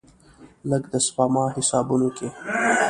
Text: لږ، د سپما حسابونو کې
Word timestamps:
لږ، 0.69 0.83
د 0.91 0.93
سپما 1.05 1.43
حسابونو 1.55 2.09
کې 2.17 2.27